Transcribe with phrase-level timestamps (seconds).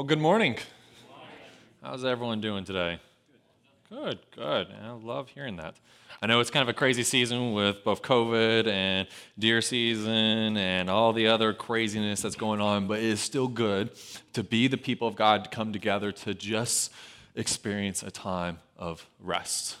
[0.00, 0.56] Well, good morning.
[1.82, 2.98] How's everyone doing today?
[3.90, 4.68] Good, good.
[4.82, 5.74] I love hearing that.
[6.22, 9.06] I know it's kind of a crazy season with both COVID and
[9.38, 13.90] deer season and all the other craziness that's going on, but it is still good
[14.32, 16.90] to be the people of God to come together to just
[17.34, 19.76] experience a time of rest.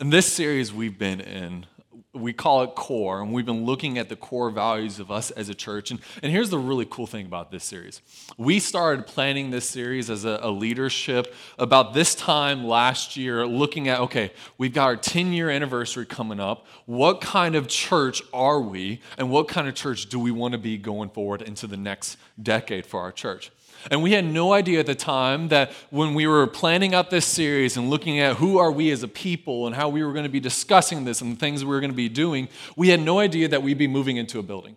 [0.00, 1.66] In this series we've been in,
[2.12, 5.48] we call it core, and we've been looking at the core values of us as
[5.48, 5.90] a church.
[5.90, 8.00] And, and here's the really cool thing about this series.
[8.36, 13.88] We started planning this series as a, a leadership about this time last year, looking
[13.88, 16.66] at okay, we've got our 10 year anniversary coming up.
[16.86, 20.58] What kind of church are we, and what kind of church do we want to
[20.58, 23.50] be going forward into the next decade for our church?
[23.90, 27.26] And we had no idea at the time that when we were planning out this
[27.26, 30.24] series and looking at who are we as a people and how we were going
[30.24, 33.00] to be discussing this and the things we were going to be doing, we had
[33.00, 34.76] no idea that we'd be moving into a building.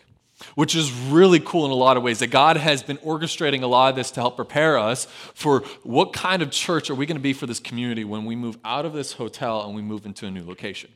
[0.54, 2.20] Which is really cool in a lot of ways.
[2.20, 6.14] That God has been orchestrating a lot of this to help prepare us for what
[6.14, 8.86] kind of church are we going to be for this community when we move out
[8.86, 10.92] of this hotel and we move into a new location.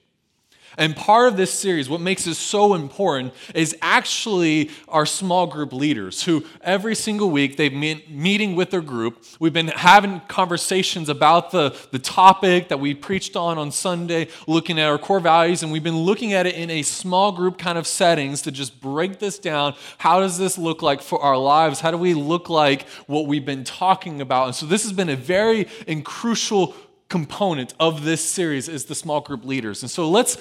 [0.78, 5.74] And part of this series, what makes it so important, is actually our small group
[5.74, 9.24] leaders who every single week they've been meeting with their group.
[9.40, 14.80] We've been having conversations about the, the topic that we preached on on Sunday, looking
[14.80, 17.78] at our core values, and we've been looking at it in a small group kind
[17.78, 19.76] of settings to just break this down.
[19.98, 21.82] How does this look like for our lives?
[21.82, 24.46] How do we look like what we've been talking about?
[24.48, 26.76] And so this has been a very and crucial
[27.12, 29.84] component of this series is the small group leaders.
[29.84, 30.38] And so let's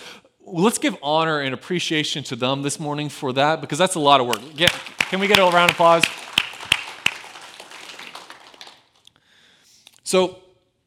[0.52, 4.20] let's give honor and appreciation to them this morning for that because that's a lot
[4.20, 4.40] of work.
[5.08, 6.04] Can we get a round of applause?
[10.02, 10.40] So,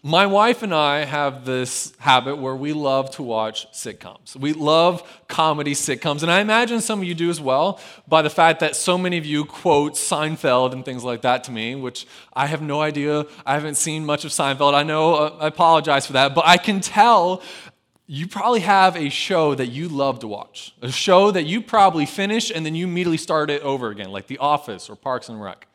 [0.05, 4.35] my wife and I have this habit where we love to watch sitcoms.
[4.35, 8.29] We love comedy sitcoms, and I imagine some of you do as well by the
[8.29, 12.05] fact that so many of you quote Seinfeld and things like that to me, which
[12.33, 13.25] I have no idea.
[13.45, 14.73] I haven't seen much of Seinfeld.
[14.73, 17.41] I know, uh, I apologize for that, but I can tell
[18.13, 22.05] you probably have a show that you love to watch, a show that you probably
[22.05, 25.41] finish and then you immediately start it over again, like The Office or Parks and
[25.41, 25.65] Rec.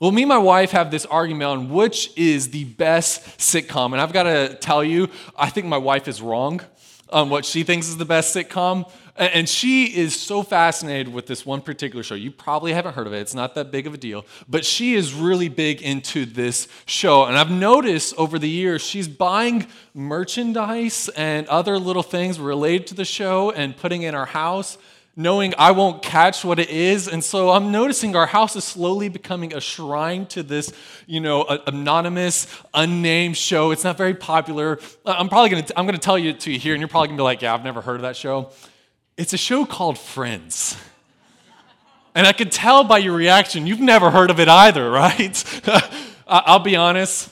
[0.00, 3.92] Well, me and my wife have this argument on which is the best sitcom.
[3.92, 6.62] And I've got to tell you, I think my wife is wrong
[7.12, 8.90] on what she thinks is the best sitcom.
[9.14, 12.14] And she is so fascinated with this one particular show.
[12.14, 14.24] You probably haven't heard of it, it's not that big of a deal.
[14.48, 17.24] But she is really big into this show.
[17.24, 22.94] And I've noticed over the years, she's buying merchandise and other little things related to
[22.94, 24.78] the show and putting in our house
[25.14, 27.06] knowing I won't catch what it is.
[27.06, 30.72] And so I'm noticing our house is slowly becoming a shrine to this,
[31.06, 33.70] you know, anonymous, unnamed show.
[33.70, 34.78] It's not very popular.
[35.04, 37.08] I'm probably going to, I'm going to tell you to you here, and you're probably
[37.08, 38.52] going to be like, yeah, I've never heard of that show.
[39.16, 40.76] It's a show called Friends.
[42.14, 45.62] And I could tell by your reaction, you've never heard of it either, right?
[46.26, 47.30] I'll be honest,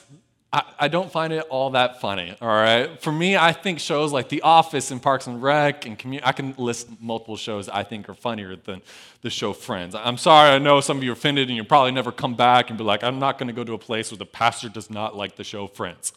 [0.53, 3.01] I, I don't find it all that funny, all right?
[3.01, 6.53] For me, I think shows like The Office and Parks and Rec and I can
[6.57, 8.81] list multiple shows I think are funnier than
[9.21, 9.95] the show Friends.
[9.95, 12.69] I'm sorry, I know some of you are offended and you'll probably never come back
[12.69, 14.89] and be like, I'm not going to go to a place where the pastor does
[14.89, 16.11] not like the show Friends.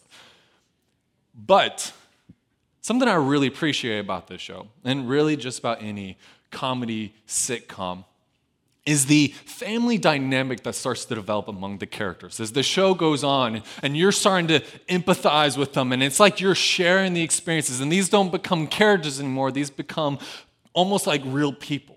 [1.34, 1.92] But
[2.80, 6.18] something I really appreciate about this show, and really just about any
[6.50, 8.04] comedy sitcom,
[8.86, 12.38] is the family dynamic that starts to develop among the characters.
[12.38, 16.40] As the show goes on and you're starting to empathize with them, and it's like
[16.40, 20.18] you're sharing the experiences, and these don't become characters anymore, these become
[20.74, 21.93] almost like real people.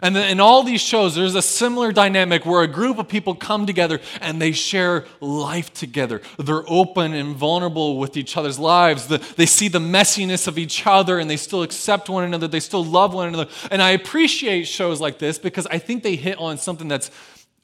[0.00, 3.66] And in all these shows, there's a similar dynamic where a group of people come
[3.66, 6.22] together and they share life together.
[6.38, 9.06] They're open and vulnerable with each other's lives.
[9.06, 12.48] they see the messiness of each other and they still accept one another.
[12.48, 13.50] They still love one another.
[13.70, 17.10] And I appreciate shows like this because I think they hit on something that's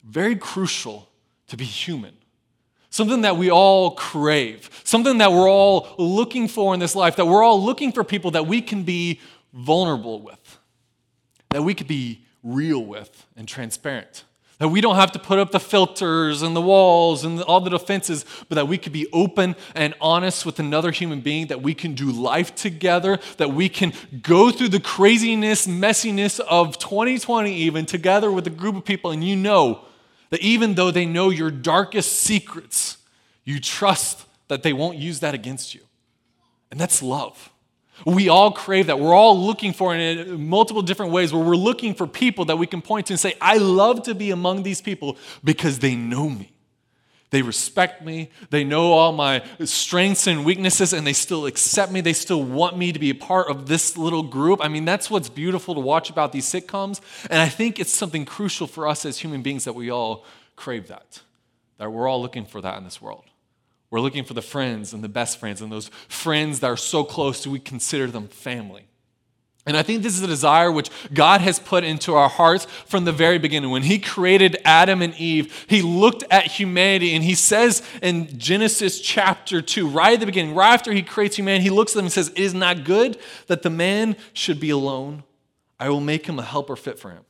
[0.03, 1.09] very crucial
[1.47, 2.15] to be human.
[2.91, 7.25] Something that we all crave, something that we're all looking for in this life, that
[7.25, 9.19] we're all looking for people that we can be
[9.53, 10.58] vulnerable with
[11.51, 14.23] that we could be real with and transparent.
[14.59, 17.69] That we don't have to put up the filters and the walls and all the
[17.69, 21.73] defenses, but that we could be open and honest with another human being, that we
[21.73, 27.85] can do life together, that we can go through the craziness, messiness of 2020 even
[27.85, 29.85] together with a group of people, and you know
[30.29, 32.97] that even though they know your darkest secrets,
[33.45, 35.81] you trust that they won't use that against you.
[36.69, 37.49] And that's love.
[38.05, 38.99] We all crave that.
[38.99, 42.57] We're all looking for it in multiple different ways where we're looking for people that
[42.57, 45.95] we can point to and say, I love to be among these people because they
[45.95, 46.51] know me.
[47.31, 48.31] They respect me.
[48.49, 52.01] They know all my strengths and weaknesses, and they still accept me.
[52.01, 54.59] They still want me to be a part of this little group.
[54.63, 57.01] I mean, that's what's beautiful to watch about these sitcoms.
[57.29, 60.25] And I think it's something crucial for us as human beings that we all
[60.55, 61.21] crave that.
[61.77, 63.25] that we're all looking for that in this world.
[63.91, 67.03] We're looking for the friends and the best friends and those friends that are so
[67.03, 68.85] close that we consider them family.
[69.65, 73.05] And I think this is a desire which God has put into our hearts from
[73.05, 73.69] the very beginning.
[73.69, 78.99] When He created Adam and Eve, He looked at humanity and He says in Genesis
[78.99, 82.05] chapter 2, right at the beginning, right after He creates humanity, He looks at them
[82.05, 85.23] and says, It is not good that the man should be alone.
[85.79, 87.23] I will make him a helper fit for him.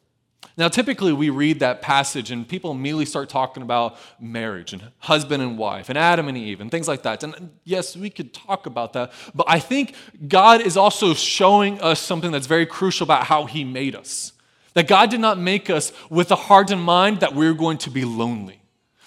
[0.60, 5.42] Now, typically we read that passage and people immediately start talking about marriage and husband
[5.42, 7.24] and wife and Adam and Eve and things like that.
[7.24, 9.96] And yes, we could talk about that, but I think
[10.28, 14.34] God is also showing us something that's very crucial about how He made us.
[14.74, 17.78] That God did not make us with a heart and mind that we we're going
[17.78, 18.62] to be lonely.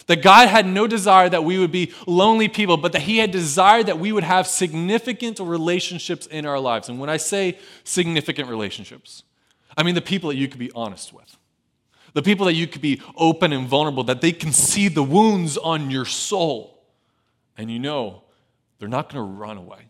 [0.07, 3.31] That God had no desire that we would be lonely people, but that He had
[3.31, 6.89] desired that we would have significant relationships in our lives.
[6.89, 9.23] And when I say significant relationships,
[9.77, 11.37] I mean the people that you could be honest with
[12.13, 15.57] the people that you could be open and vulnerable, that they can see the wounds
[15.57, 16.85] on your soul.
[17.57, 18.23] And you know,
[18.79, 19.87] they're not going to run away.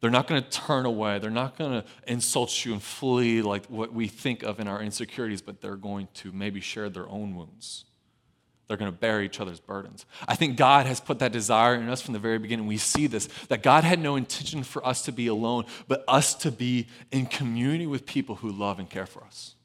[0.00, 1.18] They're not going to turn away.
[1.18, 4.80] They're not going to insult you and flee like what we think of in our
[4.82, 7.84] insecurities, but they're going to maybe share their own wounds.
[8.66, 10.06] They're going to bear each other's burdens.
[10.28, 12.66] I think God has put that desire in us from the very beginning.
[12.66, 16.34] We see this that God had no intention for us to be alone, but us
[16.36, 19.56] to be in community with people who love and care for us.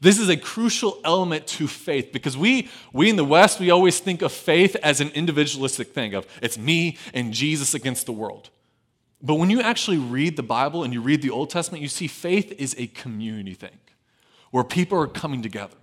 [0.00, 3.98] This is a crucial element to faith because we, we in the West, we always
[3.98, 8.50] think of faith as an individualistic thing of it's me and Jesus against the world.
[9.22, 12.06] But when you actually read the Bible and you read the Old Testament, you see
[12.06, 13.78] faith is a community thing
[14.50, 15.76] where people are coming together,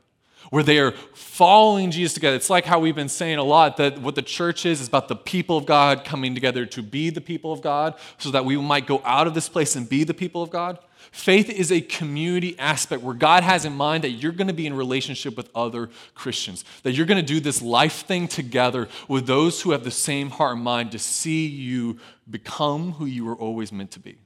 [0.49, 2.35] where they are following Jesus together.
[2.35, 5.07] It's like how we've been saying a lot that what the church is is about
[5.07, 8.57] the people of God coming together to be the people of God so that we
[8.57, 10.79] might go out of this place and be the people of God.
[11.11, 14.65] Faith is a community aspect where God has in mind that you're going to be
[14.65, 19.27] in relationship with other Christians, that you're going to do this life thing together with
[19.27, 21.99] those who have the same heart and mind to see you
[22.29, 24.17] become who you were always meant to be.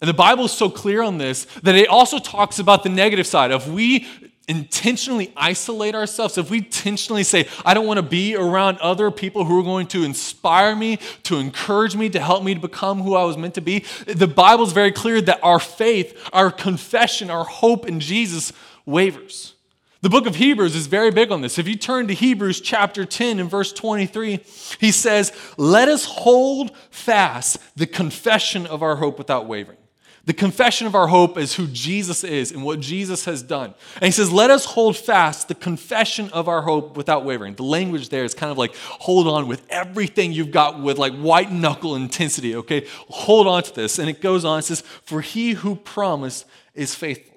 [0.00, 3.26] And the Bible is so clear on this that it also talks about the negative
[3.26, 3.52] side.
[3.52, 4.06] of we
[4.46, 9.44] intentionally isolate ourselves, if we intentionally say, I don't want to be around other people
[9.44, 13.14] who are going to inspire me, to encourage me, to help me to become who
[13.14, 17.30] I was meant to be, the Bible is very clear that our faith, our confession,
[17.30, 18.52] our hope in Jesus
[18.84, 19.54] wavers.
[20.02, 21.58] The book of Hebrews is very big on this.
[21.58, 24.40] If you turn to Hebrews chapter 10 and verse 23,
[24.78, 29.78] he says, Let us hold fast the confession of our hope without wavering.
[30.26, 33.74] The confession of our hope is who Jesus is and what Jesus has done.
[33.96, 37.54] And he says, Let us hold fast the confession of our hope without wavering.
[37.54, 41.14] The language there is kind of like hold on with everything you've got with like
[41.14, 42.86] white knuckle intensity, okay?
[43.08, 43.98] Hold on to this.
[43.98, 47.34] And it goes on, it says, For he who promised is faithful.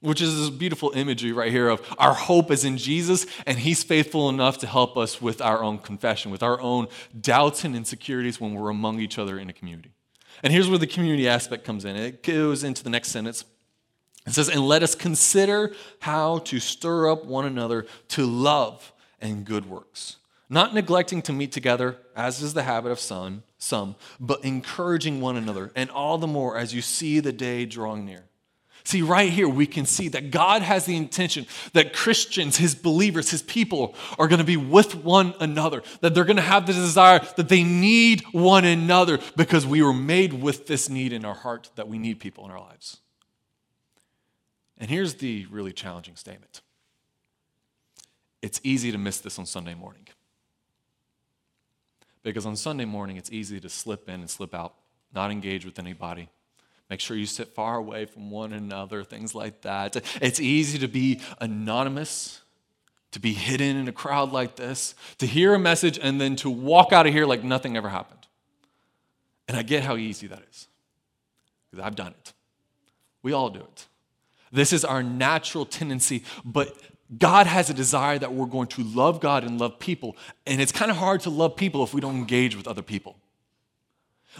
[0.00, 3.82] Which is this beautiful imagery right here of our hope is in Jesus, and He's
[3.82, 8.38] faithful enough to help us with our own confession, with our own doubts and insecurities
[8.38, 9.95] when we're among each other in a community.
[10.42, 11.96] And here's where the community aspect comes in.
[11.96, 13.44] It goes into the next sentence.
[14.26, 19.44] It says, And let us consider how to stir up one another to love and
[19.44, 20.16] good works,
[20.50, 25.36] not neglecting to meet together, as is the habit of some, some, but encouraging one
[25.36, 28.24] another, and all the more as you see the day drawing near.
[28.86, 33.32] See, right here, we can see that God has the intention that Christians, his believers,
[33.32, 36.72] his people, are going to be with one another, that they're going to have the
[36.72, 41.34] desire that they need one another because we were made with this need in our
[41.34, 42.98] heart that we need people in our lives.
[44.78, 46.60] And here's the really challenging statement
[48.42, 50.06] it's easy to miss this on Sunday morning.
[52.22, 54.76] Because on Sunday morning, it's easy to slip in and slip out,
[55.12, 56.28] not engage with anybody,
[56.88, 59.96] Make sure you sit far away from one another, things like that.
[60.22, 62.42] It's easy to be anonymous,
[63.10, 66.50] to be hidden in a crowd like this, to hear a message and then to
[66.50, 68.26] walk out of here like nothing ever happened.
[69.48, 70.68] And I get how easy that is,
[71.70, 72.32] because I've done it.
[73.22, 73.86] We all do it.
[74.52, 76.76] This is our natural tendency, but
[77.18, 80.16] God has a desire that we're going to love God and love people.
[80.46, 83.16] And it's kind of hard to love people if we don't engage with other people.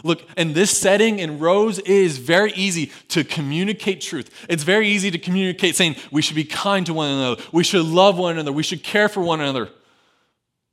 [0.03, 4.29] Look, in this setting in rows, it is very easy to communicate truth.
[4.49, 7.85] It's very easy to communicate saying we should be kind to one another, we should
[7.85, 9.69] love one another, we should care for one another.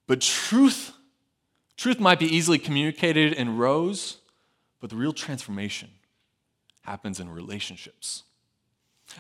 [0.07, 0.93] But truth,
[1.77, 4.19] truth might be easily communicated in rows,
[4.81, 5.89] but the real transformation
[6.83, 8.25] happens in relationships.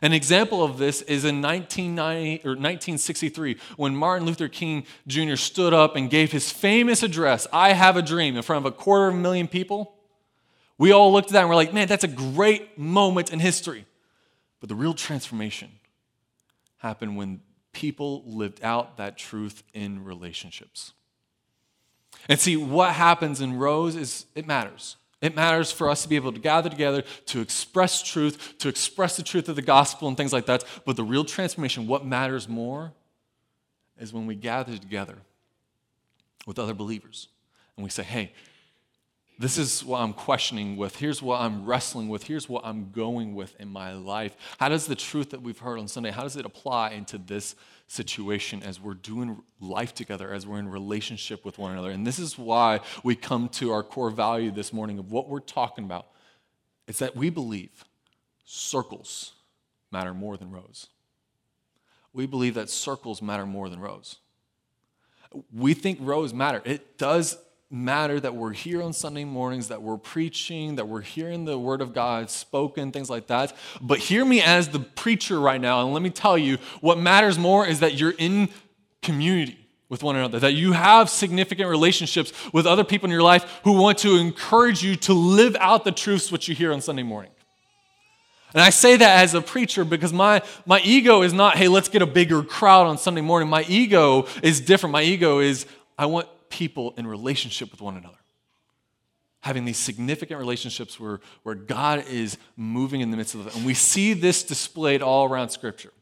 [0.02, 5.36] An example of this is in 1990, or 1963 when Martin Luther King Jr.
[5.36, 8.74] stood up and gave his famous address, I Have a Dream, in front of a
[8.74, 9.94] quarter of a million people.
[10.78, 13.86] We all looked at that and we're like, man, that's a great moment in history.
[14.58, 15.70] But the real transformation
[16.78, 17.40] happened when
[17.72, 20.92] people lived out that truth in relationships.
[22.28, 24.96] And see, what happens in rows is it matters.
[25.24, 29.16] It matters for us to be able to gather together to express truth, to express
[29.16, 30.64] the truth of the gospel and things like that.
[30.84, 32.92] But the real transformation, what matters more,
[33.98, 35.16] is when we gather together
[36.46, 37.28] with other believers
[37.74, 38.34] and we say, hey,
[39.38, 40.96] this is what I'm questioning with.
[40.96, 42.24] Here's what I'm wrestling with.
[42.24, 44.36] Here's what I'm going with in my life.
[44.58, 47.56] How does the truth that we've heard on Sunday, how does it apply into this
[47.88, 51.90] situation as we're doing life together, as we're in relationship with one another?
[51.90, 55.40] And this is why we come to our core value this morning of what we're
[55.40, 56.06] talking about.
[56.86, 57.84] It's that we believe
[58.44, 59.32] circles
[59.90, 60.88] matter more than rows.
[62.12, 64.18] We believe that circles matter more than rows.
[65.52, 66.62] We think rows matter.
[66.64, 67.36] It does
[67.74, 71.80] matter that we're here on Sunday mornings, that we're preaching, that we're hearing the word
[71.80, 73.54] of God spoken, things like that.
[73.80, 77.38] But hear me as the preacher right now, and let me tell you what matters
[77.38, 78.48] more is that you're in
[79.02, 83.60] community with one another, that you have significant relationships with other people in your life
[83.64, 87.02] who want to encourage you to live out the truths which you hear on Sunday
[87.02, 87.30] morning.
[88.54, 91.88] And I say that as a preacher because my, my ego is not, hey, let's
[91.88, 93.48] get a bigger crowd on Sunday morning.
[93.48, 94.92] My ego is different.
[94.92, 95.66] My ego is,
[95.98, 98.16] I want people in relationship with one another.
[99.40, 103.52] Having these significant relationships where, where God is moving in the midst of them.
[103.56, 105.92] And we see this displayed all around Scripture.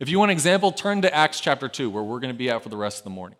[0.00, 2.50] If you want an example, turn to Acts chapter 2, where we're going to be
[2.50, 3.38] at for the rest of the morning.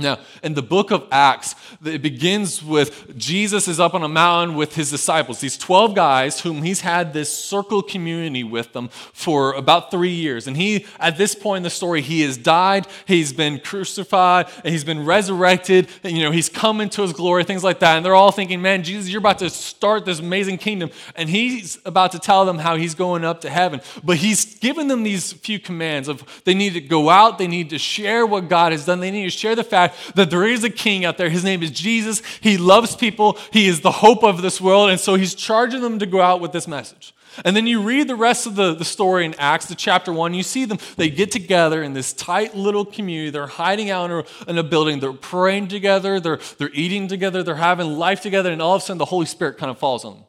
[0.00, 1.54] Now, in the book of Acts,
[1.84, 6.40] it begins with Jesus is up on a mountain with his disciples, these 12 guys
[6.40, 10.46] whom he's had this circle community with them for about three years.
[10.46, 14.72] And he, at this point in the story, he has died, he's been crucified, and
[14.72, 17.96] he's been resurrected, and you know, he's come into his glory, things like that.
[17.96, 20.90] And they're all thinking, man, Jesus, you're about to start this amazing kingdom.
[21.14, 23.80] And he's about to tell them how he's going up to heaven.
[24.02, 27.70] But he's given them these few commands of they need to go out, they need
[27.70, 30.64] to share what God has done, they need to share the fact that there is
[30.64, 31.30] a king out there.
[31.30, 32.22] His name is Jesus.
[32.40, 34.90] He loves people, he is the hope of this world.
[34.90, 37.14] And so he's charging them to go out with this message.
[37.44, 40.34] And then you read the rest of the, the story in Acts, the chapter one,
[40.34, 43.30] you see them, they get together in this tight little community.
[43.30, 45.00] They're hiding out in a, in a, building.
[45.00, 46.20] They're praying together.
[46.20, 47.42] They're, they're eating together.
[47.42, 48.50] They're having life together.
[48.50, 50.24] And all of a sudden, the Holy Spirit kind of falls on them.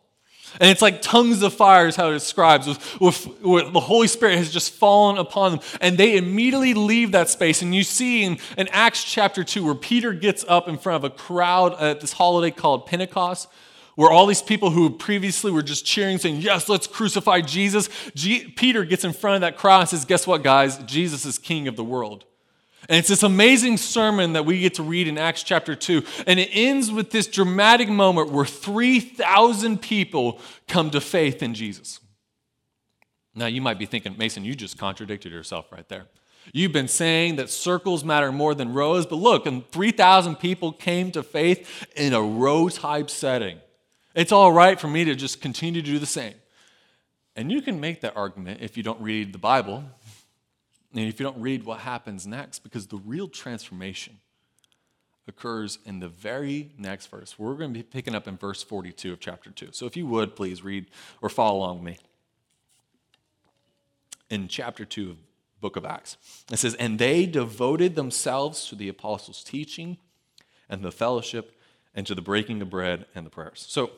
[0.59, 4.07] And it's like tongues of fire, is how it describes, with, with, with, the Holy
[4.07, 5.61] Spirit has just fallen upon them.
[5.79, 7.61] And they immediately leave that space.
[7.61, 11.11] And you see in, in Acts chapter 2, where Peter gets up in front of
[11.11, 13.47] a crowd at this holiday called Pentecost,
[13.95, 17.89] where all these people who previously were just cheering, saying, Yes, let's crucify Jesus.
[18.15, 20.77] G- Peter gets in front of that crowd and says, Guess what, guys?
[20.79, 22.25] Jesus is king of the world.
[22.89, 26.03] And it's this amazing sermon that we get to read in Acts chapter 2.
[26.25, 31.99] And it ends with this dramatic moment where 3,000 people come to faith in Jesus.
[33.35, 36.05] Now, you might be thinking, Mason, you just contradicted yourself right there.
[36.53, 41.11] You've been saying that circles matter more than rows, but look, and 3,000 people came
[41.11, 43.59] to faith in a row type setting.
[44.15, 46.33] It's all right for me to just continue to do the same.
[47.35, 49.83] And you can make that argument if you don't read the Bible
[50.93, 54.19] and if you don't read what happens next, because the real transformation
[55.27, 57.37] occurs in the very next verse.
[57.37, 59.69] We're going to be picking up in verse 42 of chapter 2.
[59.71, 60.87] So if you would, please read
[61.21, 61.97] or follow along with me.
[64.29, 65.17] In chapter 2 of
[65.59, 66.17] book of Acts,
[66.51, 69.97] it says, And they devoted themselves to the apostles' teaching
[70.69, 71.55] and the fellowship
[71.93, 73.65] and to the breaking of bread and the prayers.
[73.67, 73.91] So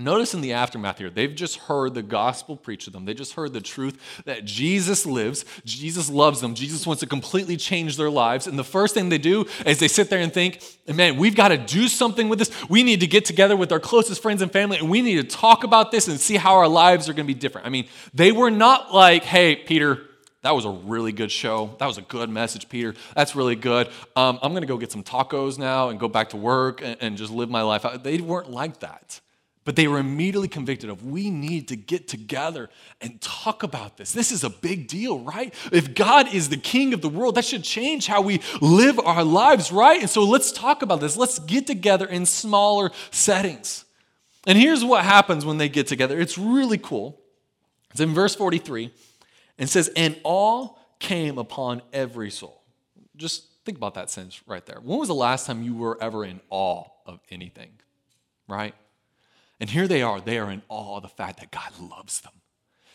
[0.00, 3.04] Notice in the aftermath here, they've just heard the gospel preached to them.
[3.04, 7.58] They just heard the truth that Jesus lives, Jesus loves them, Jesus wants to completely
[7.58, 8.46] change their lives.
[8.46, 11.48] And the first thing they do is they sit there and think, man, we've got
[11.48, 12.50] to do something with this.
[12.70, 15.36] We need to get together with our closest friends and family, and we need to
[15.36, 17.66] talk about this and see how our lives are going to be different.
[17.66, 20.00] I mean, they were not like, hey, Peter,
[20.40, 21.76] that was a really good show.
[21.78, 22.94] That was a good message, Peter.
[23.14, 23.88] That's really good.
[24.16, 26.96] Um, I'm going to go get some tacos now and go back to work and,
[27.02, 27.84] and just live my life.
[28.02, 29.20] They weren't like that.
[29.64, 34.12] But they were immediately convicted of we need to get together and talk about this.
[34.12, 35.52] This is a big deal, right?
[35.70, 39.22] If God is the king of the world, that should change how we live our
[39.22, 40.00] lives, right?
[40.00, 41.16] And so let's talk about this.
[41.16, 43.84] Let's get together in smaller settings.
[44.46, 47.20] And here's what happens when they get together it's really cool.
[47.90, 48.90] It's in verse 43
[49.58, 52.62] and says, And all came upon every soul.
[53.16, 54.80] Just think about that sentence right there.
[54.82, 57.70] When was the last time you were ever in awe of anything,
[58.48, 58.74] right?
[59.60, 60.20] And here they are.
[60.20, 62.32] They are in awe of the fact that God loves them,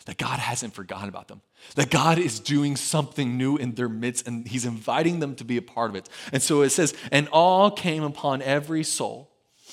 [0.06, 1.40] that God hasn't forgotten about them,
[1.76, 5.56] that God is doing something new in their midst, and He's inviting them to be
[5.56, 6.08] a part of it.
[6.32, 9.30] And so it says, and awe came upon every soul,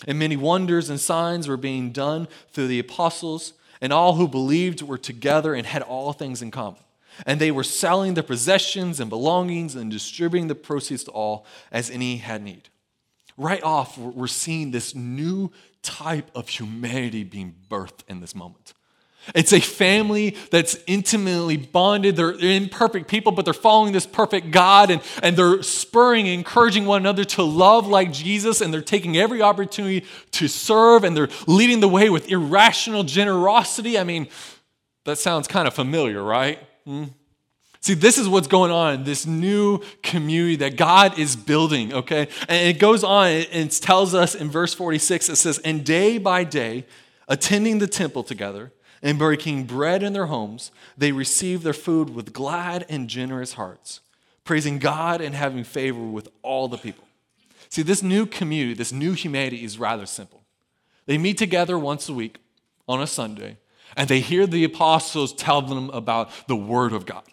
[0.07, 4.81] and many wonders and signs were being done through the apostles, and all who believed
[4.81, 6.79] were together and had all things in common.
[7.25, 11.91] And they were selling their possessions and belongings and distributing the proceeds to all as
[11.91, 12.69] any had need.
[13.37, 15.51] Right off, we're seeing this new
[15.83, 18.73] type of humanity being birthed in this moment.
[19.33, 22.15] It's a family that's intimately bonded.
[22.15, 26.85] They're imperfect people, but they're following this perfect God and, and they're spurring, and encouraging
[26.85, 31.29] one another to love like Jesus, and they're taking every opportunity to serve and they're
[31.47, 33.97] leading the way with irrational generosity.
[33.97, 34.27] I mean,
[35.05, 36.59] that sounds kind of familiar, right?
[36.85, 37.05] Hmm?
[37.83, 42.29] See, this is what's going on this new community that God is building, okay?
[42.47, 46.45] And it goes on and tells us in verse 46, it says, And day by
[46.45, 46.85] day,
[47.27, 48.71] attending the temple together,
[49.01, 53.99] and breaking bread in their homes, they received their food with glad and generous hearts,
[54.45, 57.03] praising God and having favor with all the people.
[57.67, 60.41] See, this new community, this new humanity is rather simple.
[61.05, 62.39] They meet together once a week
[62.87, 63.57] on a Sunday,
[63.97, 67.23] and they hear the apostles tell them about the Word of God.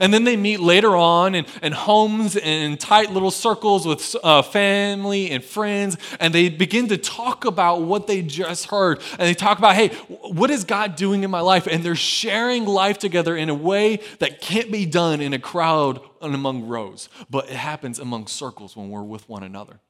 [0.00, 4.42] And then they meet later on in, in homes in tight little circles with uh,
[4.42, 9.00] family and friends, and they begin to talk about what they just heard.
[9.12, 11.66] And they talk about, hey, what is God doing in my life?
[11.66, 16.00] And they're sharing life together in a way that can't be done in a crowd
[16.20, 19.80] and among rows, but it happens among circles when we're with one another.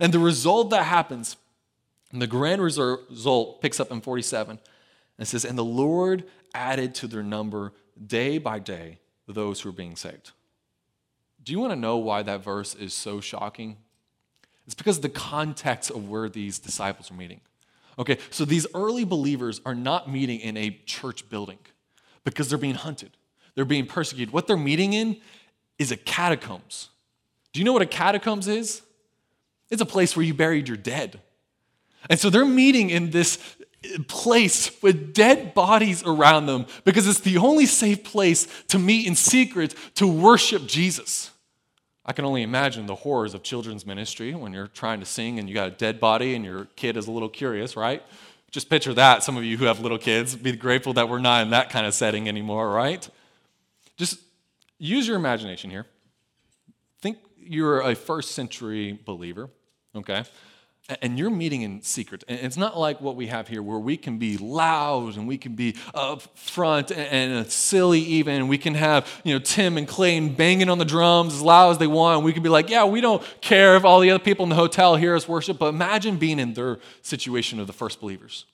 [0.00, 1.36] And the result that happens,
[2.12, 4.58] and the grand result picks up in 47,
[5.18, 7.72] and says, And the Lord added to their number
[8.06, 8.98] day by day
[9.32, 10.32] those who are being saved.
[11.42, 13.76] Do you want to know why that verse is so shocking?
[14.66, 17.40] It's because of the context of where these disciples are meeting.
[17.98, 21.58] Okay, so these early believers are not meeting in a church building
[22.24, 23.10] because they're being hunted,
[23.54, 24.32] they're being persecuted.
[24.32, 25.18] What they're meeting in
[25.78, 26.90] is a catacombs.
[27.52, 28.82] Do you know what a catacombs is?
[29.70, 31.20] It's a place where you buried your dead.
[32.08, 33.55] And so they're meeting in this
[34.08, 39.14] place with dead bodies around them because it's the only safe place to meet in
[39.14, 41.30] secret to worship Jesus.
[42.04, 45.48] I can only imagine the horrors of children's ministry when you're trying to sing and
[45.48, 48.02] you got a dead body and your kid is a little curious, right?
[48.52, 49.24] Just picture that.
[49.24, 51.84] Some of you who have little kids, be grateful that we're not in that kind
[51.84, 53.08] of setting anymore, right?
[53.96, 54.20] Just
[54.78, 55.84] use your imagination here.
[57.00, 59.50] Think you're a first century believer,
[59.94, 60.24] okay?
[61.02, 62.22] And you're meeting in secret.
[62.28, 65.36] And it's not like what we have here where we can be loud and we
[65.36, 68.36] can be up front and silly even.
[68.36, 71.70] And we can have, you know, Tim and Clayton banging on the drums as loud
[71.70, 72.18] as they want.
[72.18, 74.48] And we can be like, yeah, we don't care if all the other people in
[74.48, 75.58] the hotel hear us worship.
[75.58, 78.46] But imagine being in their situation of the first believers.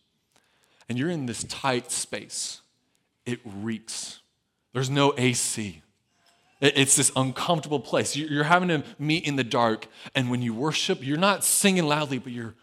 [0.88, 2.62] And you're in this tight space.
[3.26, 4.20] It reeks.
[4.72, 5.82] There's no AC.
[6.62, 8.14] It's this uncomfortable place.
[8.14, 9.88] You're having to meet in the dark.
[10.14, 12.54] And when you worship, you're not singing loudly, but you're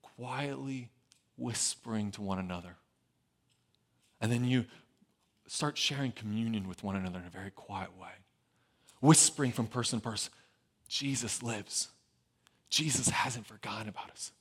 [0.00, 0.88] quietly
[1.36, 2.76] whispering to one another.
[4.22, 4.64] And then you
[5.46, 8.08] start sharing communion with one another in a very quiet way,
[9.00, 10.32] whispering from person to person
[10.88, 11.88] Jesus lives.
[12.70, 14.32] Jesus hasn't forgotten about us.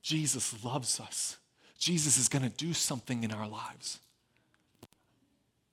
[0.00, 1.38] Jesus loves us.
[1.76, 3.98] Jesus is going to do something in our lives.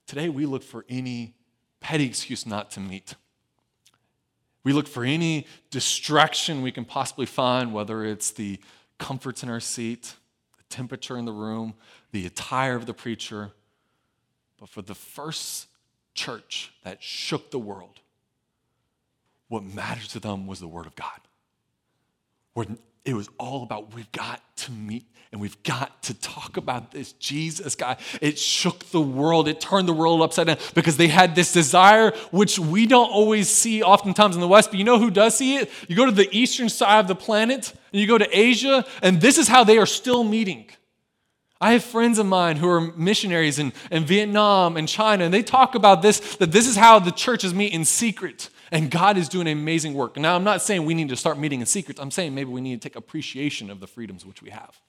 [0.08, 1.34] Today, we look for any
[1.82, 3.14] petty excuse not to meet.
[4.64, 8.60] We look for any distraction we can possibly find, whether it's the
[8.98, 10.14] comforts in our seat,
[10.56, 11.74] the temperature in the room,
[12.12, 13.50] the attire of the preacher.
[14.58, 15.66] But for the first
[16.14, 17.98] church that shook the world,
[19.48, 21.20] what mattered to them was the Word of God.
[23.04, 27.12] It was all about we've got to meet and we've got to talk about this
[27.12, 27.96] Jesus guy.
[28.20, 32.12] It shook the world, it turned the world upside down because they had this desire,
[32.30, 35.56] which we don't always see oftentimes in the West, but you know who does see
[35.56, 35.70] it?
[35.88, 39.20] You go to the eastern side of the planet and you go to Asia, and
[39.20, 40.66] this is how they are still meeting.
[41.62, 45.42] I have friends of mine who are missionaries in, in Vietnam and China, and they
[45.42, 48.50] talk about this that this is how the churches meet in secret.
[48.72, 50.16] And God is doing amazing work.
[50.16, 52.00] Now, I'm not saying we need to start meeting in secret.
[52.00, 54.80] I'm saying maybe we need to take appreciation of the freedoms which we have.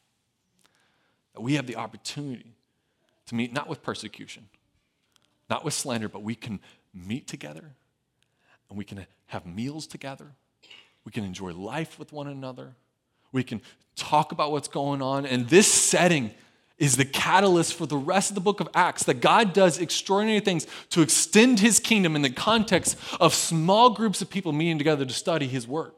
[1.33, 2.55] That we have the opportunity
[3.25, 4.47] to meet not with persecution,
[5.49, 6.61] not with slander, but we can
[6.93, 7.71] meet together
[8.69, 10.27] and we can have meals together.
[11.03, 12.75] We can enjoy life with one another.
[13.33, 13.61] We can
[13.97, 15.25] talk about what's going on.
[15.25, 16.31] And this setting
[16.77, 20.39] is the catalyst for the rest of the book of Acts that God does extraordinary
[20.39, 25.05] things to extend his kingdom in the context of small groups of people meeting together
[25.05, 25.93] to study his word.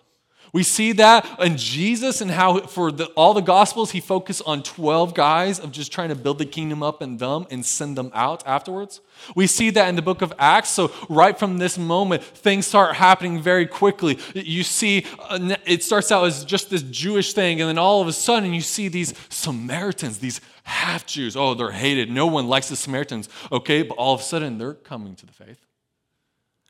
[0.56, 4.64] We see that in Jesus and how for the, all the Gospels, he focused on
[4.64, 8.10] 12 guys of just trying to build the kingdom up in them and send them
[8.14, 9.02] out afterwards.
[9.36, 10.70] We see that in the book of Acts.
[10.70, 14.18] So, right from this moment, things start happening very quickly.
[14.34, 18.08] You see, uh, it starts out as just this Jewish thing, and then all of
[18.08, 21.36] a sudden, you see these Samaritans, these half Jews.
[21.36, 22.10] Oh, they're hated.
[22.10, 23.28] No one likes the Samaritans.
[23.52, 25.66] Okay, but all of a sudden, they're coming to the faith.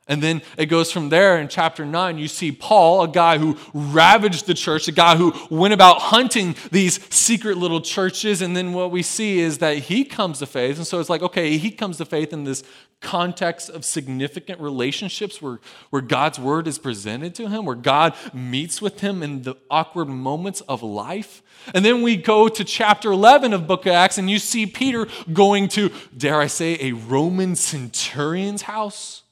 [0.07, 2.19] And then it goes from there in chapter 9.
[2.19, 6.55] You see Paul, a guy who ravaged the church, a guy who went about hunting
[6.71, 8.43] these secret little churches.
[8.43, 10.77] And then what we see is that he comes to faith.
[10.77, 12.63] And so it's like, okay, he comes to faith in this
[13.01, 18.83] context of significant relationships where, where God's word is presented to him, where God meets
[18.83, 21.41] with him in the awkward moments of life.
[21.73, 25.07] And then we go to chapter 11 of book of Acts, and you see Peter
[25.33, 29.23] going to, dare I say, a Roman centurion's house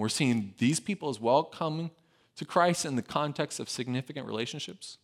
[0.00, 1.90] we're seeing these people as well coming
[2.36, 4.98] to Christ in the context of significant relationships.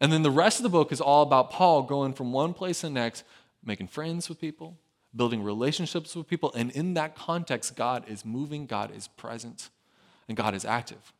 [0.00, 2.80] And then the rest of the book is all about Paul going from one place
[2.80, 3.24] to the next,
[3.64, 4.76] making friends with people,
[5.14, 6.52] building relationships with people.
[6.54, 9.70] And in that context, God is moving, God is present,
[10.28, 11.12] and God is active.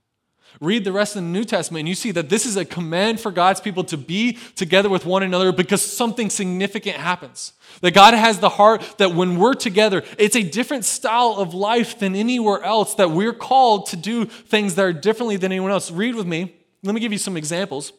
[0.61, 3.21] Read the rest of the New Testament and you see that this is a command
[3.21, 7.53] for God's people to be together with one another because something significant happens.
[7.83, 11.99] That God has the heart that when we're together, it's a different style of life
[11.99, 15.91] than anywhere else, that we're called to do things that are differently than anyone else.
[15.91, 16.57] Read with me.
[16.83, 17.93] Let me give you some examples.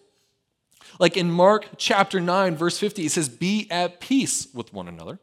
[0.99, 5.19] Like in Mark chapter 9, verse 50, it says, Be at peace with one another.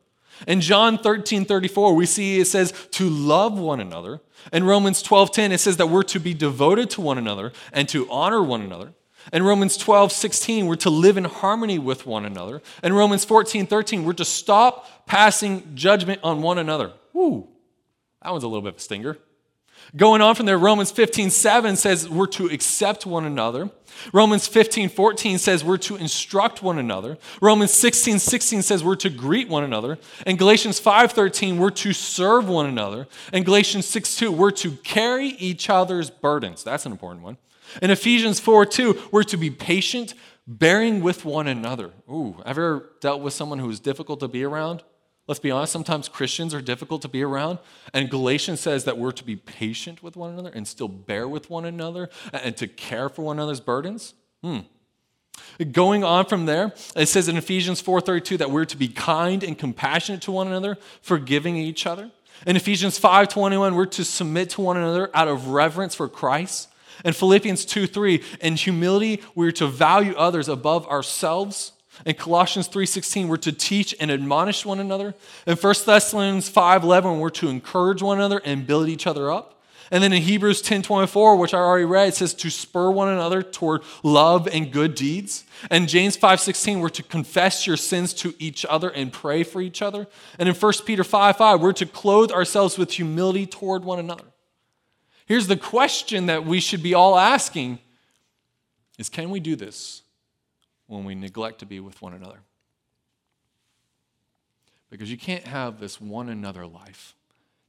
[0.47, 4.21] In John 13, 34, we see it says to love one another.
[4.53, 7.89] In Romans 12, 10, it says that we're to be devoted to one another and
[7.91, 8.93] to honor one another.
[9.33, 12.61] In Romans 12, 16, we're to live in harmony with one another.
[12.83, 16.93] In Romans 14, 13, we're to stop passing judgment on one another.
[17.15, 17.49] Woo,
[18.23, 19.17] that one's a little bit of a stinger.
[19.97, 23.71] Going on from there, Romans 15, 7 says we're to accept one another.
[24.13, 27.17] Romans 15, 14 says we're to instruct one another.
[27.41, 29.99] Romans 16, 16 says we're to greet one another.
[30.27, 33.07] And Galatians 5, 13, we're to serve one another.
[33.33, 36.65] And Galatians 6, 2, we're to carry each other's burdens.
[36.65, 37.37] That's an important one.
[37.81, 40.15] In Ephesians 4, 2, we're to be patient,
[40.47, 41.93] bearing with one another.
[42.11, 44.83] Ooh, ever dealt with someone who is difficult to be around?
[45.27, 47.59] Let's be honest, sometimes Christians are difficult to be around.
[47.95, 51.49] And Galatians says that we're to be patient with one another and still bear with
[51.49, 54.15] one another and to care for one another's burdens.
[54.43, 54.61] Hmm.
[55.73, 59.59] Going on from there, it says in Ephesians 4:32 that we're to be kind and
[59.59, 62.11] compassionate to one another, forgiving each other.
[62.47, 66.69] In Ephesians 5:21, we're to submit to one another out of reverence for Christ.
[67.05, 71.73] In Philippians 2:3, in humility, we're to value others above ourselves.
[72.05, 75.15] In Colossians 3:16, we're to teach and admonish one another.
[75.47, 79.55] In 1 Thessalonians 5:11, we're to encourage one another and build each other up.
[79.91, 83.43] And then in Hebrews 10:24, which I already read, it says to spur one another
[83.43, 85.45] toward love and good deeds.
[85.71, 89.83] And James 5:16, we're to confess your sins to each other and pray for each
[89.83, 90.09] other.
[90.39, 94.25] And in 1 Peter 5:5, we're to clothe ourselves with humility toward one another.
[95.27, 97.79] Here's the question that we should be all asking
[98.99, 100.04] is can we do this?
[100.87, 102.41] When we neglect to be with one another.
[104.91, 107.15] Because you can't have this one another life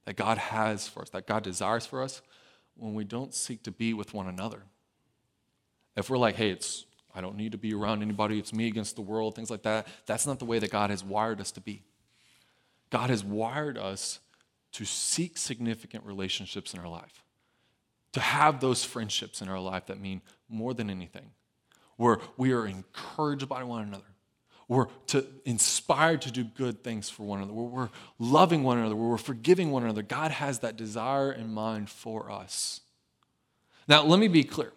[0.06, 2.21] that God has for us, that God desires for us,
[2.75, 4.63] when we don't seek to be with one another.
[5.95, 8.97] If we're like, hey, it's I don't need to be around anybody, it's me against
[8.97, 11.62] the world, things like that, that's not the way that God has wired us to
[11.62, 11.82] be.
[12.89, 14.19] God has wired us
[14.73, 17.23] to seek significant relationships in our life,
[18.12, 21.32] to have those friendships in our life that mean more than anything
[21.98, 24.04] where we are encouraged by one another.
[24.68, 27.54] We're to, inspired to do good things for one another.
[27.54, 28.96] Where we're loving one another.
[28.96, 30.02] Where we're forgiving one another.
[30.02, 32.82] God has that desire in mind for us.
[33.88, 34.74] Now, let me be clear.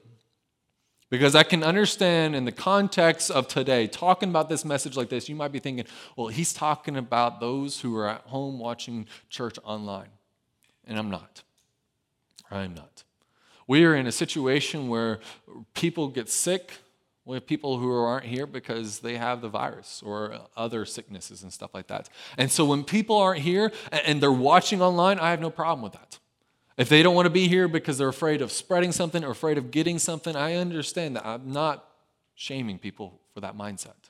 [1.10, 5.26] Because I can understand in the context of today, talking about this message like this,
[5.26, 9.58] you might be thinking, well, he's talking about those who are at home watching church
[9.64, 10.10] online.
[10.86, 11.42] And I'm not.
[12.50, 13.04] I'm not.
[13.66, 15.20] We are in a situation where
[15.72, 16.72] people get sick,
[17.28, 21.52] we have people who aren't here because they have the virus or other sicknesses and
[21.52, 22.08] stuff like that.
[22.38, 25.92] And so when people aren't here and they're watching online, I have no problem with
[25.92, 26.18] that.
[26.78, 29.58] If they don't want to be here because they're afraid of spreading something or afraid
[29.58, 31.26] of getting something, I understand that.
[31.26, 31.84] I'm not
[32.34, 34.07] shaming people for that mindset.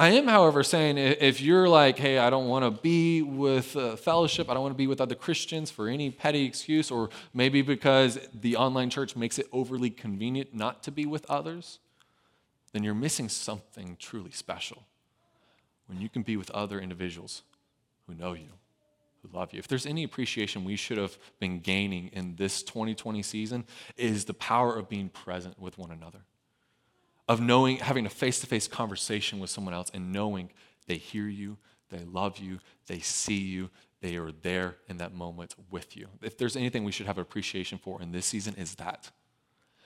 [0.00, 3.96] I am, however, saying if you're like, hey, I don't want to be with uh,
[3.96, 7.60] fellowship, I don't want to be with other Christians for any petty excuse, or maybe
[7.60, 11.80] because the online church makes it overly convenient not to be with others,
[12.72, 14.86] then you're missing something truly special
[15.86, 17.42] when you can be with other individuals
[18.06, 18.48] who know you,
[19.20, 19.58] who love you.
[19.58, 23.66] If there's any appreciation we should have been gaining in this 2020 season,
[23.98, 26.20] is the power of being present with one another,
[27.30, 30.50] of knowing, having a face to face conversation with someone else and knowing
[30.88, 31.56] they hear you,
[31.88, 36.08] they love you, they see you, they are there in that moment with you.
[36.22, 39.12] If there's anything we should have appreciation for in this season, is that.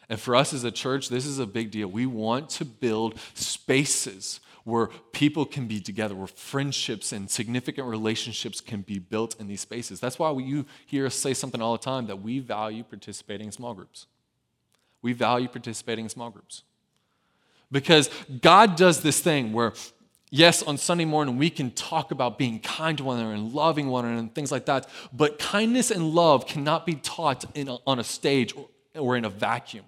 [0.09, 1.87] And for us as a church, this is a big deal.
[1.88, 8.62] We want to build spaces where people can be together, where friendships and significant relationships
[8.62, 10.00] can be built in these spaces.
[10.00, 13.48] That's why we, you hear us say something all the time that we value participating
[13.48, 14.07] in small groups.
[15.02, 16.62] We value participating in small groups.
[17.74, 18.08] Because
[18.40, 19.72] God does this thing where
[20.30, 23.87] Yes, on Sunday morning, we can talk about being kind to one another and loving
[23.87, 24.88] one another and things like that.
[25.12, 29.30] But kindness and love cannot be taught a, on a stage or, or in a
[29.30, 29.84] vacuum.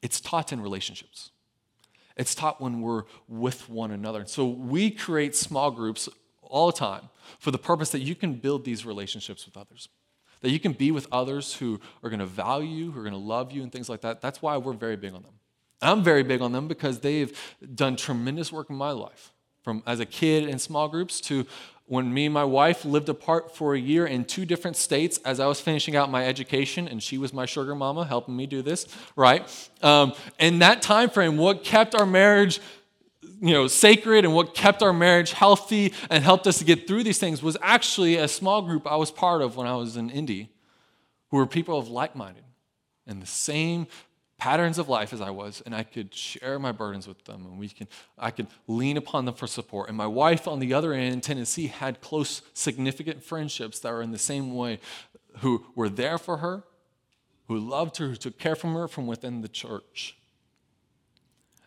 [0.00, 1.32] It's taught in relationships,
[2.16, 4.24] it's taught when we're with one another.
[4.24, 6.08] So we create small groups
[6.40, 9.90] all the time for the purpose that you can build these relationships with others.
[10.40, 13.12] That you can be with others who are going to value you, who are going
[13.12, 14.22] to love you, and things like that.
[14.22, 15.34] That's why we're very big on them.
[15.82, 17.38] I'm very big on them because they've
[17.74, 19.32] done tremendous work in my life.
[19.62, 21.46] From as a kid in small groups to
[21.86, 25.38] when me and my wife lived apart for a year in two different states as
[25.38, 28.60] I was finishing out my education, and she was my sugar mama helping me do
[28.60, 29.48] this, right?
[29.82, 32.60] Um, in that time frame, what kept our marriage
[33.40, 37.02] you know sacred and what kept our marriage healthy and helped us to get through
[37.02, 40.10] these things was actually a small group I was part of when I was in
[40.10, 40.48] Indy,
[41.30, 42.44] who were people of like-minded
[43.06, 43.86] and the same
[44.46, 47.58] patterns of life as I was, and I could share my burdens with them, and
[47.58, 49.88] we can, I could lean upon them for support.
[49.88, 54.02] And my wife, on the other end in Tennessee, had close, significant friendships that were
[54.02, 54.78] in the same way,
[55.38, 56.62] who were there for her,
[57.48, 60.16] who loved her, who took care from her from within the church.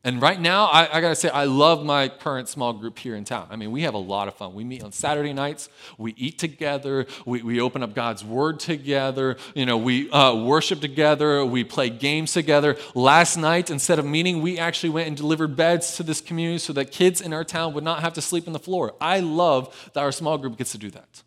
[0.01, 3.25] And right now, I, I, gotta say, I love my current small group here in
[3.25, 3.47] town.
[3.49, 4.53] I mean, we have a lot of fun.
[4.53, 9.35] We meet on Saturday nights, we eat together, we, we open up God's Word together,
[9.55, 12.77] you know, we uh, worship together, we play games together.
[12.95, 16.71] Last night, instead of meeting, we actually went and delivered beds to this community so
[16.73, 18.95] that kids in our town would not have to sleep on the floor.
[19.01, 21.23] I love that our small group gets to do that.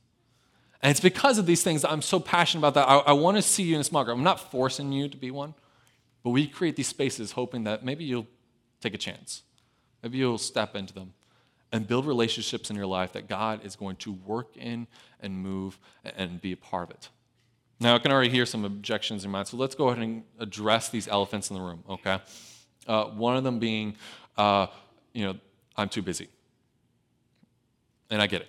[0.81, 2.89] And it's because of these things I'm so passionate about that.
[2.89, 4.17] I, I wanna see you in a small group.
[4.17, 5.53] I'm not forcing you to be one,
[6.23, 8.27] but we create these spaces hoping that maybe you'll
[8.83, 9.42] Take a chance.
[10.03, 11.14] Maybe you'll step into them
[11.71, 14.87] and build relationships in your life that God is going to work in
[15.21, 17.09] and move and be a part of it.
[17.81, 20.88] Now, I can already hear some objections in mind, so let's go ahead and address
[20.88, 22.21] these elephants in the room, okay?
[22.87, 23.97] Uh, one of them being,
[24.37, 24.66] uh,
[25.12, 25.37] you know,
[25.77, 26.29] I'm too busy.
[28.11, 28.49] And I get it.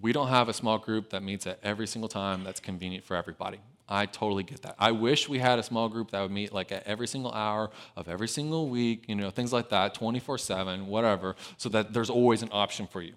[0.00, 3.16] We don't have a small group that meets at every single time that's convenient for
[3.16, 3.58] everybody.
[3.88, 4.74] I totally get that.
[4.78, 7.70] I wish we had a small group that would meet like at every single hour
[7.96, 12.10] of every single week, you know, things like that, 24 7, whatever, so that there's
[12.10, 13.14] always an option for you.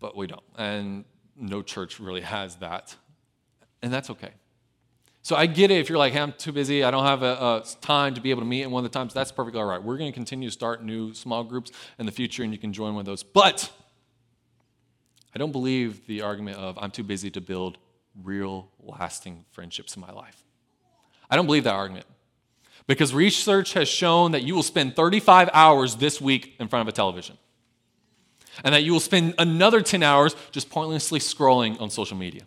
[0.00, 0.42] But we don't.
[0.58, 1.04] And
[1.36, 2.96] no church really has that.
[3.82, 4.30] And that's okay.
[5.24, 7.62] So I get it if you're like, hey, I'm too busy, I don't have a,
[7.62, 9.14] a time to be able to meet in one of the times.
[9.14, 9.80] That's perfectly all right.
[9.80, 11.70] We're going to continue to start new small groups
[12.00, 13.22] in the future, and you can join one of those.
[13.22, 13.70] But
[15.32, 17.78] I don't believe the argument of I'm too busy to build
[18.22, 20.44] real, lasting friendships in my life.
[21.30, 22.06] I don't believe that argument
[22.86, 26.92] because research has shown that you will spend 35 hours this week in front of
[26.92, 27.38] a television
[28.64, 32.42] and that you will spend another 10 hours just pointlessly scrolling on social media.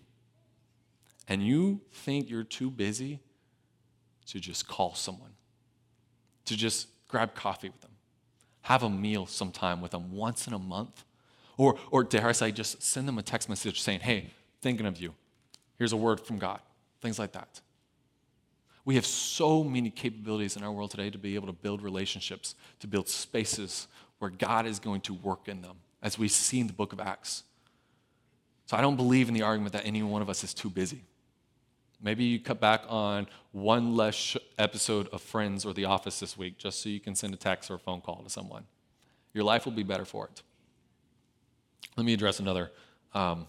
[1.28, 3.20] And you think you're too busy
[4.28, 5.32] to just call someone,
[6.46, 7.92] to just grab coffee with them,
[8.62, 11.04] have a meal sometime with them once in a month,
[11.58, 15.00] or, or dare I say, just send them a text message saying, hey, thinking of
[15.00, 15.14] you.
[15.78, 16.60] Here's a word from God,
[17.02, 17.62] things like that.
[18.86, 22.56] We have so many capabilities in our world today to be able to build relationships,
[22.80, 23.88] to build spaces
[24.20, 27.00] where God is going to work in them, as we see in the book of
[27.00, 27.44] Acts.
[28.68, 31.02] So I don't believe in the argument that any one of us is too busy.
[32.02, 36.58] Maybe you cut back on one less episode of Friends or The Office this week
[36.58, 38.66] just so you can send a text or a phone call to someone.
[39.34, 40.42] Your life will be better for it.
[41.98, 42.72] Let me address another
[43.14, 43.48] um,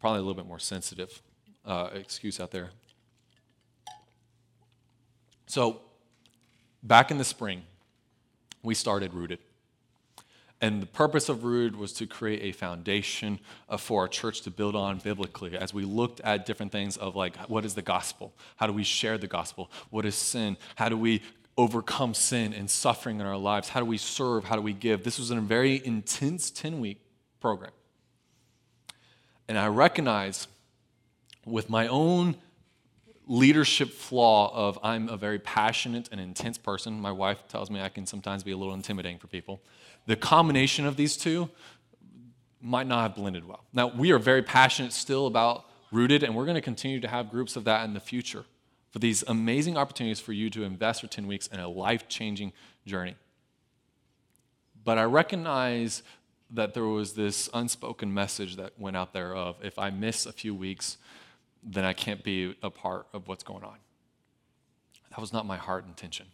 [0.00, 1.22] probably a little bit more sensitive
[1.64, 2.70] uh, excuse out there.
[5.46, 5.80] So,
[6.82, 7.62] back in the spring,
[8.62, 9.38] we started Rooted.
[10.60, 14.50] And the purpose of Rooted was to create a foundation uh, for our church to
[14.50, 18.34] build on biblically as we looked at different things of like, what is the gospel?
[18.56, 19.70] How do we share the gospel?
[19.90, 20.56] What is sin?
[20.74, 21.22] How do we
[21.56, 23.68] overcome sin and suffering in our lives?
[23.68, 24.44] How do we serve?
[24.44, 25.04] How do we give?
[25.04, 27.00] This was a very intense 10 week
[27.40, 27.70] program.
[29.48, 30.46] And I recognize
[31.44, 32.36] with my own
[33.26, 37.00] leadership flaw of I'm a very passionate and intense person.
[37.00, 39.60] My wife tells me I can sometimes be a little intimidating for people.
[40.06, 41.50] The combination of these two
[42.60, 43.64] might not have blended well.
[43.72, 47.30] Now, we are very passionate still about rooted, and we're going to continue to have
[47.30, 48.44] groups of that in the future
[48.90, 52.52] for these amazing opportunities for you to invest for 10 weeks in a life changing
[52.86, 53.14] journey.
[54.84, 56.02] But I recognize
[56.50, 60.32] that there was this unspoken message that went out there of if I miss a
[60.32, 60.96] few weeks,
[61.62, 63.76] then I can't be a part of what's going on.
[65.10, 66.26] That was not my heart intention.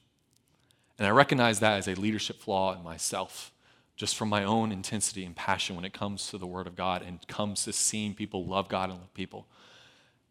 [0.99, 3.53] And I recognize that as a leadership flaw in myself,
[3.97, 7.03] just from my own intensity and passion when it comes to the Word of God
[7.03, 9.47] and comes to seeing people love God and love people.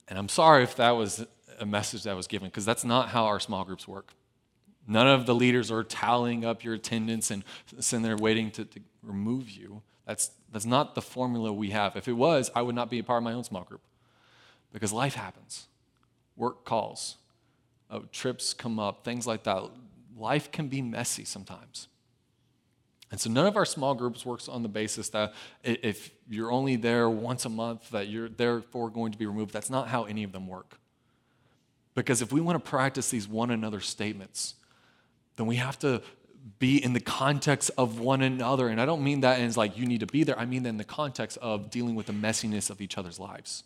[0.07, 1.25] And I'm sorry if that was
[1.59, 4.13] a message that was given, because that's not how our small groups work.
[4.85, 7.43] None of the leaders are tallying up your attendance and
[7.79, 9.81] sitting there waiting to, to remove you.
[10.05, 11.95] That's, that's not the formula we have.
[11.95, 13.81] If it was, I would not be a part of my own small group
[14.71, 15.67] because life happens.
[16.35, 17.17] Work calls,
[17.89, 19.63] uh, trips come up, things like that.
[20.17, 21.87] Life can be messy sometimes.
[23.11, 26.75] And so none of our small groups works on the basis that if you're only
[26.75, 29.53] there once a month, that you're therefore going to be removed.
[29.53, 30.79] That's not how any of them work.
[31.93, 34.55] Because if we want to practice these one another statements,
[35.35, 36.01] then we have to
[36.60, 38.67] be in the context of one another.
[38.67, 40.69] And I don't mean that as like you need to be there, I mean that
[40.69, 43.63] in the context of dealing with the messiness of each other's lives.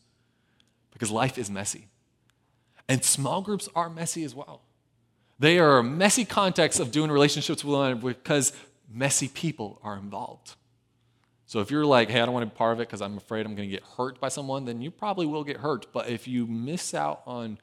[0.92, 1.88] Because life is messy.
[2.88, 4.62] And small groups are messy as well.
[5.40, 8.54] They are a messy context of doing relationships with one because
[8.92, 10.56] messy people are involved.
[11.46, 13.18] So if you're like, hey, I don't want to be part of it because I'm
[13.18, 15.94] afraid I'm going to get hurt by someone, then you probably will get hurt.
[15.94, 17.58] But if you miss out on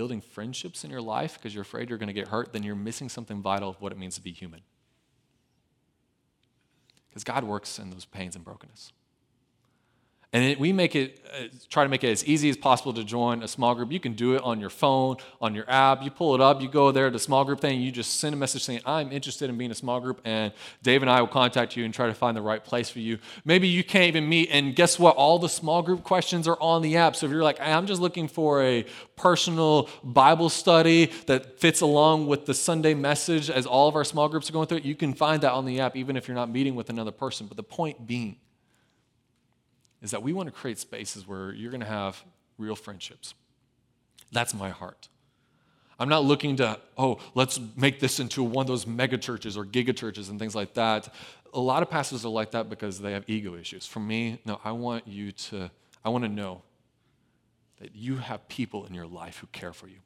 [0.00, 2.74] building friendships in your life because you're afraid you're going to get hurt, then you're
[2.74, 4.62] missing something vital of what it means to be human.
[7.10, 8.92] Because God works in those pains and brokenness.
[10.32, 13.02] And it, we make it, uh, try to make it as easy as possible to
[13.02, 13.90] join a small group.
[13.90, 16.04] You can do it on your phone, on your app.
[16.04, 18.32] You pull it up, you go there to the small group thing, you just send
[18.32, 20.52] a message saying, I'm interested in being a small group, and
[20.84, 23.18] Dave and I will contact you and try to find the right place for you.
[23.44, 25.16] Maybe you can't even meet, and guess what?
[25.16, 27.16] All the small group questions are on the app.
[27.16, 32.28] So if you're like, I'm just looking for a personal Bible study that fits along
[32.28, 34.94] with the Sunday message as all of our small groups are going through it, you
[34.94, 37.48] can find that on the app, even if you're not meeting with another person.
[37.48, 38.36] But the point being,
[40.02, 42.22] is that we want to create spaces where you're going to have
[42.58, 43.34] real friendships.
[44.32, 45.08] That's my heart.
[45.98, 49.66] I'm not looking to, oh, let's make this into one of those mega churches or
[49.66, 51.12] giga churches and things like that.
[51.52, 53.86] A lot of pastors are like that because they have ego issues.
[53.86, 55.70] For me, no, I want you to,
[56.02, 56.62] I want to know
[57.80, 59.98] that you have people in your life who care for you,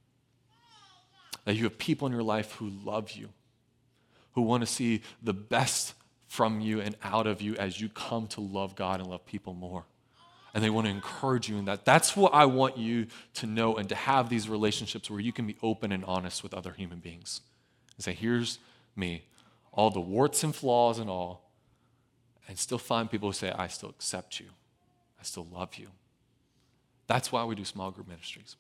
[1.45, 3.29] that you have people in your life who love you,
[4.33, 5.95] who want to see the best
[6.35, 9.55] from you and out of you as you come to love God and love people
[9.55, 9.85] more.
[10.53, 11.85] And they want to encourage you in that.
[11.85, 15.47] That's what I want you to know and to have these relationships where you can
[15.47, 17.41] be open and honest with other human beings
[17.97, 18.59] and say, here's
[18.97, 19.23] me,
[19.71, 21.49] all the warts and flaws and all,
[22.49, 24.47] and still find people who say, I still accept you,
[25.21, 25.87] I still love you.
[27.07, 28.57] That's why we do small group ministries.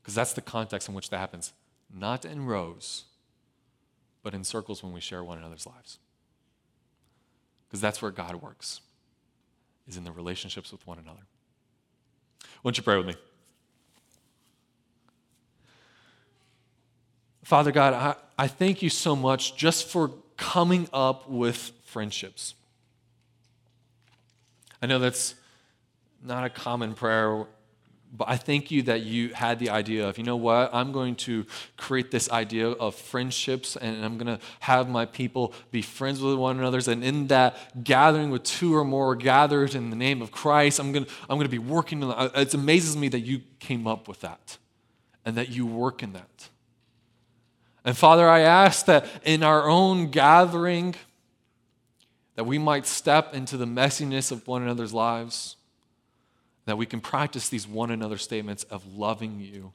[0.00, 1.52] Because that's the context in which that happens.
[1.94, 3.04] Not in rows,
[4.22, 5.98] but in circles when we share one another's lives.
[7.68, 8.80] Because that's where God works,
[9.86, 11.20] is in the relationships with one another.
[12.62, 13.14] Won't you pray with me?
[17.44, 22.54] Father God, I, I thank you so much just for coming up with friendships.
[24.82, 25.34] I know that's
[26.22, 27.46] not a common prayer
[28.12, 31.14] but I thank you that you had the idea of, you know what, I'm going
[31.16, 31.44] to
[31.76, 36.36] create this idea of friendships and I'm going to have my people be friends with
[36.36, 36.80] one another.
[36.90, 40.92] And in that gathering with two or more gathered in the name of Christ, I'm
[40.92, 42.02] going to, I'm going to be working.
[42.02, 44.56] It amazes me that you came up with that
[45.24, 46.48] and that you work in that.
[47.84, 50.94] And Father, I ask that in our own gathering,
[52.36, 55.56] that we might step into the messiness of one another's lives
[56.68, 59.72] that we can practice these one another statements of loving you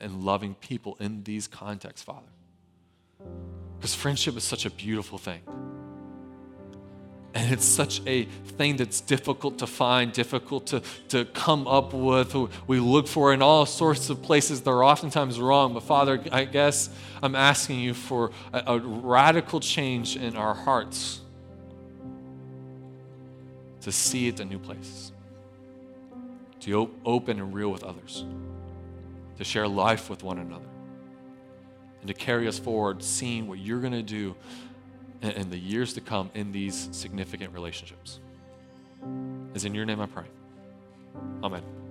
[0.00, 2.26] and loving people in these contexts, Father.
[3.78, 5.42] Because friendship is such a beautiful thing.
[7.34, 8.24] And it's such a
[8.56, 12.34] thing that's difficult to find, difficult to, to come up with.
[12.66, 15.74] We look for in all sorts of places that are oftentimes wrong.
[15.74, 16.88] But Father, I guess
[17.22, 21.20] I'm asking you for a, a radical change in our hearts
[23.82, 25.12] to see it a new places
[26.62, 28.24] to open and real with others,
[29.36, 30.68] to share life with one another,
[32.00, 34.34] and to carry us forward, seeing what you're going to do
[35.22, 38.20] in, in the years to come in these significant relationships.
[39.54, 40.26] Is in your name I pray.
[41.42, 41.81] Amen.